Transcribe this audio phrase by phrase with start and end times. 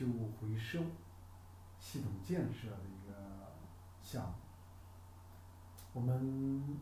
[0.00, 0.80] 旧物回收
[1.78, 3.52] 系统建设的一个
[4.00, 4.32] 项目。
[5.92, 6.78] 我们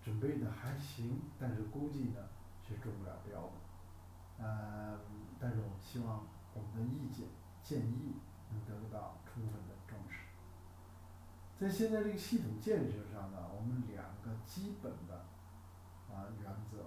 [0.00, 2.28] 准备的还行，但是估计呢
[2.64, 3.50] 是中不了标的。
[4.38, 5.00] 嗯，
[5.40, 7.26] 但是我们希望我们的意见
[7.60, 8.14] 建议
[8.52, 10.20] 能得到充分的重视。
[11.58, 15.26] 在现在这个系统建设上呢，我们两个基本的
[16.08, 16.86] 啊原则，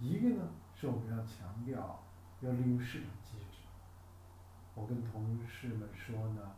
[0.00, 2.02] 一个呢是我们要强调
[2.40, 3.53] 要利用市场机制。
[4.74, 6.54] 我跟同事们说呢，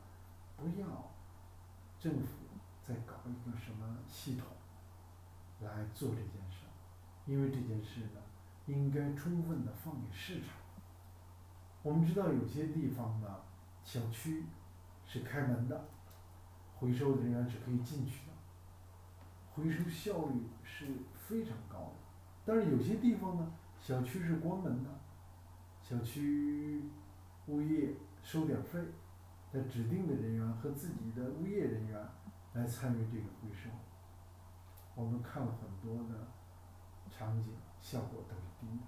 [0.56, 1.12] 不要
[1.98, 2.46] 政府
[2.82, 4.46] 再搞一个什么系统
[5.60, 6.66] 来做这件事，
[7.26, 8.20] 因为这件事呢
[8.66, 10.48] 应该充分的放给市场。
[11.82, 13.42] 我们知道有些地方呢，
[13.84, 14.44] 小区
[15.06, 15.88] 是开门的。
[16.78, 18.32] 回收人员是可以进去的，
[19.54, 21.92] 回收效率是非常高的。
[22.44, 24.90] 但是有些地方呢，小区是关门的，
[25.80, 26.82] 小区
[27.46, 27.94] 物业
[28.26, 28.80] 收点费，
[29.52, 32.04] 在指定的人员和自己的物业人员
[32.54, 33.70] 来参与这个回收。
[34.96, 36.26] 我们看了很多的
[37.08, 38.82] 场景，效果都是低的。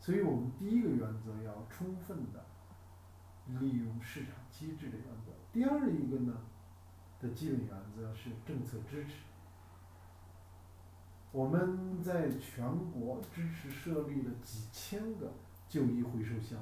[0.00, 2.44] 所以我们第一个原则要充分的
[3.60, 5.30] 利用市场机制的原则。
[5.52, 6.34] 第二一个呢？
[7.20, 9.12] 的基本原则是政策支持。
[11.30, 15.32] 我们在全国支持设立了几千个
[15.68, 16.58] 旧衣回收箱。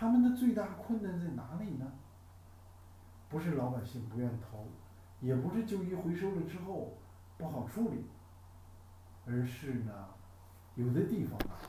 [0.00, 1.86] 他们的最大困难在哪里呢？
[3.28, 4.66] 不是老百姓不愿投，
[5.20, 6.96] 也不是旧衣回收了之后
[7.36, 8.06] 不好处理，
[9.26, 9.92] 而是呢，
[10.74, 11.60] 有的地方啊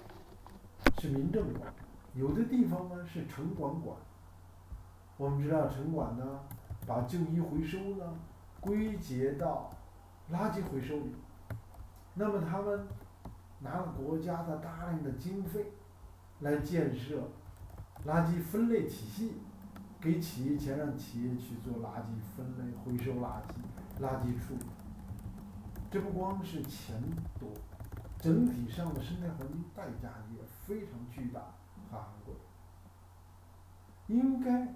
[1.01, 1.73] 是民政管，
[2.15, 3.97] 有的地方呢是城管管。
[5.17, 6.39] 我们知道城管呢。
[6.87, 8.15] 把旧衣回收呢
[8.59, 9.69] 归结到
[10.31, 11.15] 垃圾回收里，
[12.15, 12.87] 那么他们
[13.59, 15.73] 拿了国家的大量的经费
[16.39, 17.29] 来建设
[18.05, 19.33] 垃圾分类体系，
[19.99, 24.65] 给企业钱让企业去做垃圾分类、回收垃圾、垃圾处理。
[25.89, 27.01] 这不光是钱
[27.39, 27.49] 多，
[28.19, 31.41] 整体上的生态环境代价也非常巨大
[31.89, 32.33] 和昂贵，
[34.07, 34.73] 应该。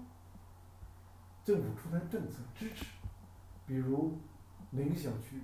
[1.44, 2.86] 政府出台政策支持，
[3.68, 4.18] 比如
[4.70, 5.40] 哪个小区，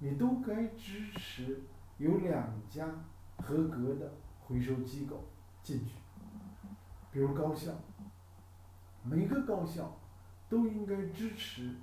[0.00, 1.62] 你都该支持
[1.96, 2.88] 有两家
[3.36, 5.24] 合格的回收机构
[5.62, 5.92] 进去。
[7.18, 7.72] 比如高校，
[9.02, 9.98] 每个高校
[10.48, 11.74] 都应该支持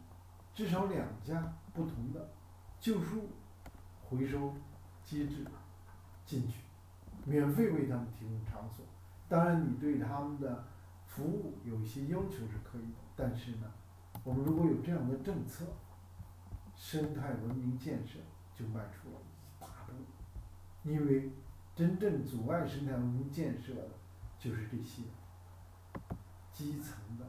[0.53, 2.31] 至少两家不同的
[2.79, 3.27] 旧书
[4.01, 4.53] 回收
[5.03, 5.45] 机制
[6.25, 6.61] 进去，
[7.25, 8.85] 免费为他们提供场所。
[9.27, 10.63] 当然，你对他们的
[11.05, 12.99] 服务有一些要求是可以的。
[13.13, 13.69] 但是呢，
[14.23, 15.65] 我们如果有这样的政策，
[16.77, 18.19] 生态文明建设
[18.53, 20.89] 就迈出了一大步。
[20.89, 21.29] 因为
[21.75, 23.89] 真正阻碍生态文明建设的，
[24.39, 25.01] 就是这些
[26.55, 27.25] 基层的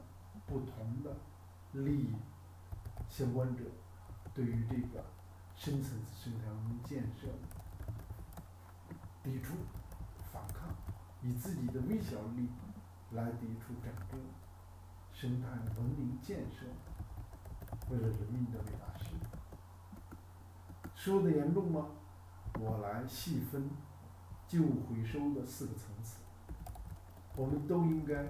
[0.46, 1.16] 不同的
[1.72, 2.14] 利益
[3.08, 3.64] 相关者，
[4.32, 5.04] 对于这个
[5.56, 7.26] 深层次生态文明建设
[9.24, 9.54] 抵触、
[10.32, 10.72] 反抗，
[11.22, 12.50] 以自己的微小利益
[13.10, 14.24] 来抵触整个。
[15.12, 16.66] 生态文明建设，
[17.90, 20.18] 为了人民的伟大事业，
[20.94, 21.86] 说的严重吗？
[22.60, 23.68] 我来细分
[24.46, 26.18] 旧回收的四个层次，
[27.34, 28.26] 我们都应该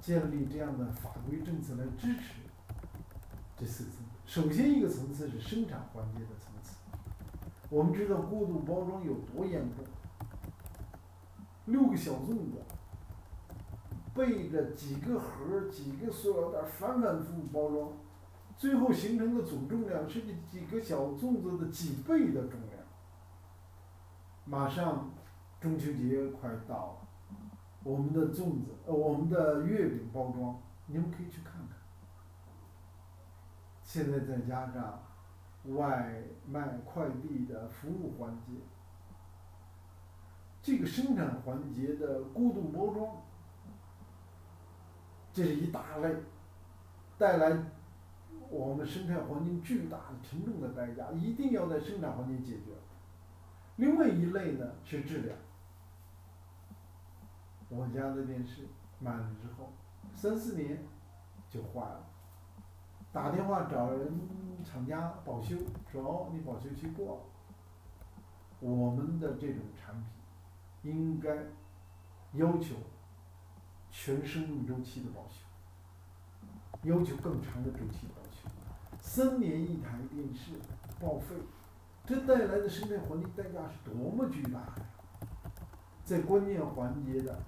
[0.00, 2.40] 建立这样的法规政策来支持
[3.56, 3.98] 这四个层。
[4.24, 6.76] 首先一个层次是生产环节的层次，
[7.70, 9.84] 我们知道过度包装有多严重，
[11.66, 12.62] 六个小粽子。
[14.14, 17.92] 背着几个盒几个塑料袋反反复复包装，
[18.56, 22.82] 最后形成的总重量是这几个小粽子的几倍的重量。
[24.44, 25.08] 马上
[25.60, 27.07] 中秋节快到了，
[27.88, 31.78] 我们的粽子呃我们的月饼包装，你们可以去看看。
[33.82, 35.02] 现在再加上
[35.74, 38.52] 外卖快递的服务环节，
[40.60, 43.16] 这个生产环节的过度包装。
[45.32, 46.14] 这是一大类，
[47.16, 47.56] 带来
[48.50, 52.72] 我们生态环境巨大的沉重的代价，一定要在生产环节解决。
[53.76, 55.34] 另外一类呢是质量。
[57.68, 58.68] 我家的电视
[58.98, 59.72] 买了之后，
[60.14, 60.82] 三四年
[61.50, 62.04] 就坏了，
[63.12, 64.12] 打电话找人
[64.64, 65.56] 厂家保修，
[65.90, 67.22] 说哦你保修期过了。
[68.60, 69.94] 我们的这种产
[70.82, 71.36] 品应该
[72.32, 72.74] 要求。
[73.90, 75.40] 全生命周期的保修，
[76.82, 78.46] 要求更长的周期保修。
[79.00, 80.52] 三年一台电视
[81.00, 81.34] 报废，
[82.04, 84.74] 这带来的生态环境代价是多么巨大呀！
[86.04, 87.38] 在关键环节的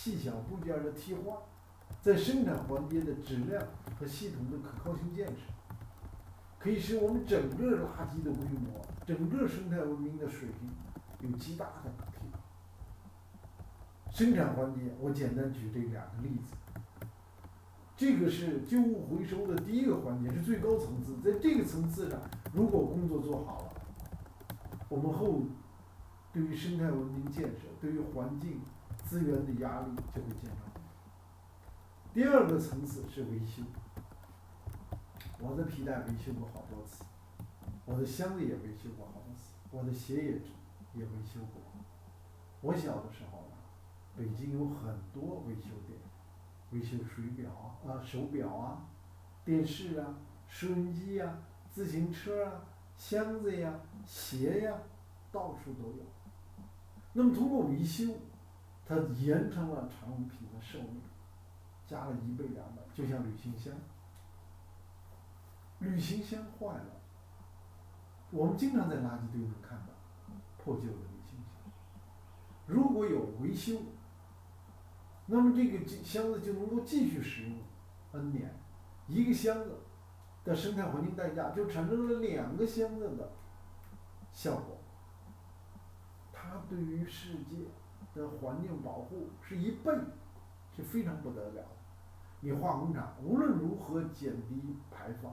[0.00, 1.36] 细小部件的替换，
[2.00, 3.60] 在生产环节的质量
[3.98, 5.42] 和系统的可靠性建设，
[6.56, 12.38] 可以使我们整个垃圾的规模、整个生态文明的水平有极大的提高。
[14.12, 16.54] 生产环节，我简单举这两个例子。
[17.96, 21.16] 这个是旧物回收的第一个环节，是最高层次。
[21.24, 22.20] 在这个层次上，
[22.52, 23.72] 如果工作做好了，
[24.88, 25.42] 我们后
[26.32, 28.60] 对于生态文明建设、对于环境
[29.08, 30.62] 资源的压力就会减少。
[32.12, 33.62] 第二个层次是维修。
[35.40, 37.04] 我的皮带维修过好多次，
[37.86, 40.32] 我的箱子也维修过好多次，我的鞋也
[40.92, 41.62] 也维修过。
[42.60, 43.56] 我小的时候呢，
[44.14, 45.98] 北京有很多维修店，
[46.72, 47.50] 维修水表
[47.86, 48.84] 啊、手表啊、
[49.42, 50.14] 电视啊、
[50.46, 51.38] 收音机啊、
[51.70, 52.60] 自行车啊、
[52.94, 53.72] 箱子呀、
[54.04, 54.74] 鞋呀，
[55.32, 56.04] 到处都有。
[57.14, 58.04] 那么通过维修，
[58.88, 61.02] 它延长了产品的寿命，
[61.86, 63.74] 加了一倍两倍，就像旅行箱。
[65.80, 67.00] 旅行箱坏了，
[68.30, 69.92] 我们经常在垃圾堆能看到
[70.56, 71.70] 破旧的旅行箱。
[72.66, 73.78] 如果有维修，
[75.26, 77.58] 那么这个箱子就能够继续使用
[78.12, 78.54] N 年。
[79.06, 79.80] 一个箱子
[80.44, 83.32] 的生态环境代价就产生了两个箱子的
[84.32, 84.78] 效果。
[86.32, 87.68] 它对于世界
[88.18, 89.92] 的环境保护是一倍，
[90.76, 91.68] 是非常不得了的。
[92.40, 95.32] 你化工厂无论如何减低排放。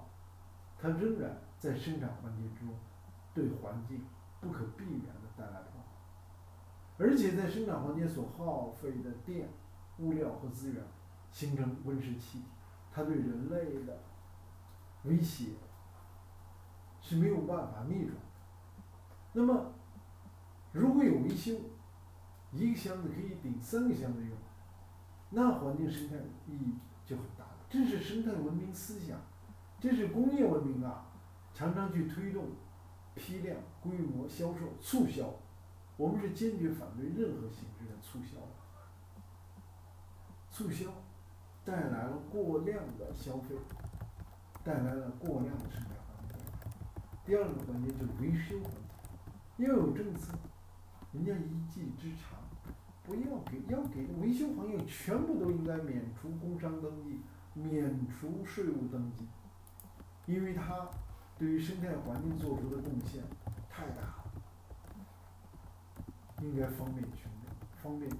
[0.78, 2.68] 它仍然在生产环节中
[3.34, 4.04] 对环境
[4.42, 9.50] 不可避免的带来破坏，而且在生产环节所耗费的电、
[10.00, 10.84] 物料和资源
[11.32, 12.46] 形成温室气体，
[12.92, 13.98] 它对人类的
[15.06, 15.54] 威胁
[17.02, 18.22] 是没有办法逆转的。
[19.32, 19.74] 那么，
[20.74, 21.54] 如果有维修，
[22.56, 24.36] 一个箱子可以顶三个箱子用，
[25.30, 26.16] 那环境生态
[26.48, 26.76] 意义
[27.06, 27.58] 就很大了。
[27.70, 29.20] 这是生态文明思想。
[29.78, 31.06] 这是工业文明啊，
[31.54, 32.46] 常常去推动
[33.14, 35.30] 批量、规模销售促销，
[35.98, 38.40] 我们是坚决反对任何形式的促销。
[40.50, 40.90] 促销
[41.66, 43.56] 带来了过量的消费，
[44.64, 46.40] 带来了过量的生产环境。
[47.26, 48.72] 第二个环节就是维修环
[49.58, 50.34] 节，要有政策，
[51.16, 52.40] 人家一技之长，
[53.06, 57.22] 不要给，要给维修行业全部都应该免除工商登记，
[57.54, 59.26] 免除税务登记。
[60.26, 60.90] 因为它
[61.38, 63.24] 对于生态环境做出的贡献
[63.70, 64.32] 太大了，
[66.42, 68.12] 应该方便群众，方便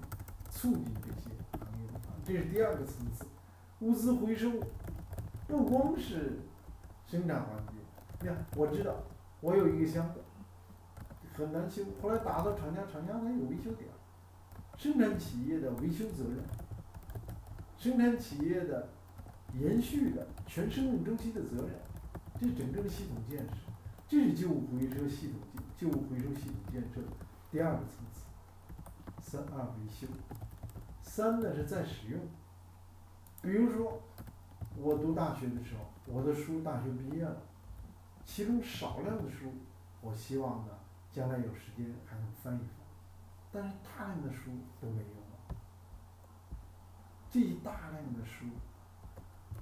[0.48, 2.20] 促进这些行业的发展。
[2.24, 3.26] 这是第二个层次。
[3.80, 4.50] 物资回收
[5.46, 6.38] 不光是
[7.06, 7.74] 生产环节，
[8.20, 8.94] 你看，我知道
[9.42, 10.20] 我有一个箱子
[11.36, 13.90] 很难修，后来打到厂家，厂家它有维修点，
[14.78, 16.38] 生产企业的维修责任，
[17.76, 18.88] 生产企业的
[19.60, 21.74] 延续的全生命周期的责任。
[22.40, 23.54] 这整个的系统建设，
[24.08, 27.00] 这是旧物回收系统建旧物回收系统建设
[27.50, 28.24] 第二个层次。
[29.20, 30.06] 三二维修，
[31.02, 32.20] 三呢是再使用。
[33.42, 34.00] 比如说，
[34.78, 37.36] 我读大学的时候，我的书大学毕业了，
[38.24, 39.52] 其中少量的书，
[40.00, 40.72] 我希望呢
[41.16, 42.68] 将来有时间还能翻一翻，
[43.50, 45.56] 但是大量的书都没用了。
[47.30, 48.44] 这一大量的书，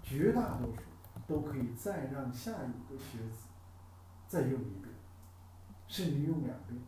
[0.03, 0.83] 绝大多数。
[1.27, 3.49] 都可以再让下一个学子
[4.27, 4.95] 再用一遍，
[5.87, 6.79] 甚至用两遍，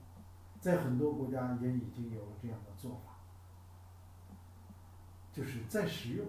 [0.60, 3.16] 在很多国家也已经有了这样的做法，
[5.32, 6.26] 就是再使用，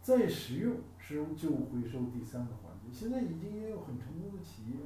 [0.00, 4.78] 再使用使用旧回收第三个环节，现在已经也有很成功的企业。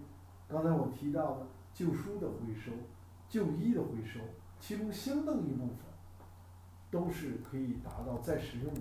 [0.48, 1.46] 刚才我提到的
[1.78, 2.72] 旧书的回收、
[3.28, 4.18] 旧衣的回收，
[4.58, 5.76] 其中相当一部分
[6.90, 8.80] 都是可以达到再使用的。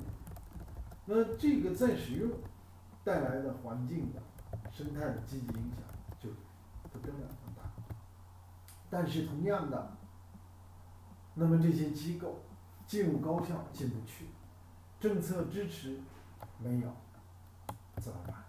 [1.06, 2.32] 那这个再使用
[3.04, 4.20] 带来的环境的
[4.72, 5.84] 生态的积极影响
[6.20, 6.32] 就
[6.92, 7.72] 不得了很大，
[8.90, 9.96] 但是同样的，
[11.36, 12.40] 那么这些机构
[12.88, 14.26] 进入高校进不去，
[15.00, 16.00] 政策支持
[16.58, 16.92] 没有，
[18.02, 18.44] 怎么办？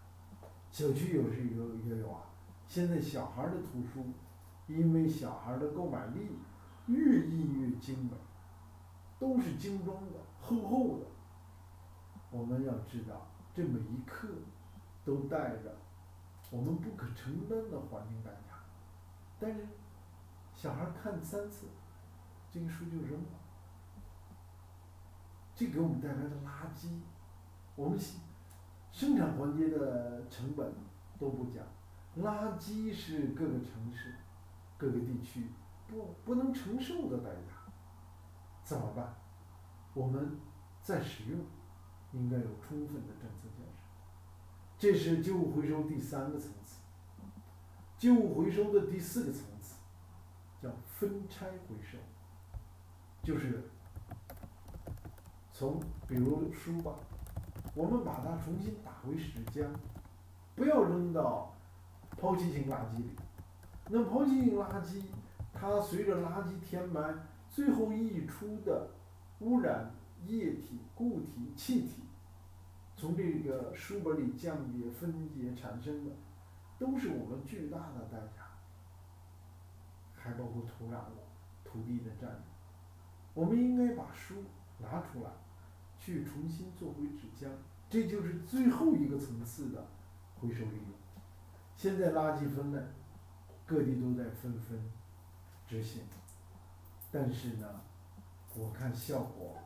[0.71, 2.23] 小区有时有也有啊。
[2.67, 4.05] 现在小孩的图书，
[4.69, 6.39] 因为小孩的购买力
[6.87, 8.13] 越印越精美，
[9.19, 11.07] 都是精装的，厚厚的。
[12.31, 14.29] 我们要知道，这每一刻
[15.05, 15.75] 都带着
[16.51, 18.55] 我们不可承担的环境代价。
[19.41, 19.67] 但是，
[20.55, 21.67] 小孩看三次，
[22.51, 23.39] 这个书就扔了，
[25.55, 27.01] 这给我们带来的垃圾，
[27.75, 27.99] 我们
[28.93, 30.73] 生产环节的成本
[31.19, 31.65] 都不讲，
[32.19, 34.15] 垃圾是各个城市、
[34.79, 35.51] 各个地区
[35.87, 37.53] 不不能承受的代价，
[38.65, 39.15] 怎么办？
[39.93, 40.41] 我们。
[40.81, 41.39] 再使用，
[42.13, 43.83] 应该有充分的政策建设。
[44.79, 46.81] 这是旧物回收第三个层次。
[47.99, 49.75] 旧物回收的第四个层次，
[50.63, 51.99] 叫分拆回收，
[53.23, 53.69] 就是
[55.53, 56.95] 从比如书吧，
[57.75, 59.69] 我们把它重新打回纸浆，
[60.55, 61.55] 不要扔到
[62.17, 63.11] 抛弃型垃圾里。
[63.91, 65.03] 那抛弃性垃圾，
[65.55, 68.91] 它随着垃圾填埋，最后溢出的
[69.41, 69.91] 污染
[70.27, 72.03] 液体、固体、气体，
[72.97, 76.11] 从这个书本里降解、分解产生的，
[76.79, 78.43] 都是我们巨大的代价，
[80.15, 80.99] 还包括土壤、
[81.65, 82.41] 土地的占用。
[83.33, 84.35] 我们应该把书
[84.79, 85.31] 拿出来，
[85.99, 87.49] 去重新做回纸浆，
[87.89, 89.87] 这就是最后一个层次的
[90.39, 90.93] 回收利用。
[91.75, 92.83] 现在垃圾分类。
[93.69, 94.83] 各地都在纷纷
[95.67, 96.01] 执行，
[97.13, 97.67] 但是呢，
[98.55, 99.57] 我看效果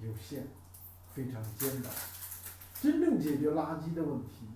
[0.00, 0.44] 有限，
[1.12, 1.92] 非常艰难。
[2.80, 4.46] 真正解决垃圾的问题，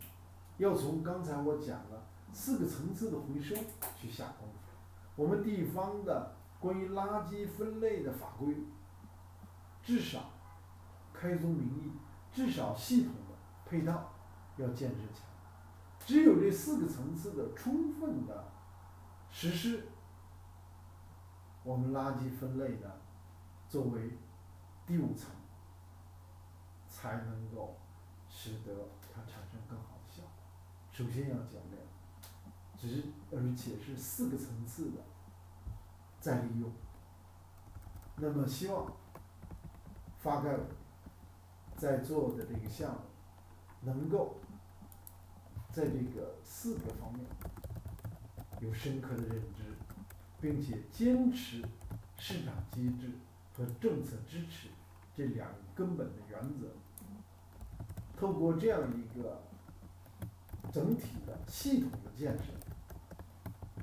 [0.59, 3.57] 要从刚才我讲了四个层次的回收
[4.01, 4.55] 去下功夫。
[5.17, 8.55] 我们地方的关于垃圾分类的法规，
[9.83, 10.31] 至少
[11.13, 11.91] 开宗明义，
[12.33, 13.35] 至少系统的
[13.67, 14.13] 配套
[14.57, 16.07] 要建设起来。
[16.07, 18.53] 只有这四个层次的充分的。
[19.31, 19.87] 实施
[21.63, 23.01] 我们垃圾分类的
[23.69, 24.19] 作为
[24.87, 25.31] 第五层，
[26.89, 27.77] 才能够
[28.29, 30.33] 使得它产生更好的效果。
[30.91, 31.83] 首先要减量，
[32.77, 35.03] 只而且是四个层次的
[36.19, 36.73] 再利用。
[38.17, 38.93] 那么希望
[40.19, 40.61] 发改委
[41.77, 43.01] 在做的这个项目，
[43.83, 44.37] 能够
[45.71, 47.25] 在这个四个方面。
[48.61, 49.62] 有深刻的认知，
[50.41, 51.62] 并且坚持
[52.17, 53.11] 市场机制
[53.55, 54.69] 和政策支持
[55.17, 56.69] 这两个根本的原则。
[58.17, 59.43] 透过这样一个
[60.73, 62.53] 整体的系统的建设，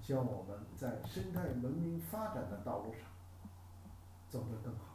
[0.02, 3.02] 希望我们在生态文明发展的道路上
[4.30, 4.95] 走得更好。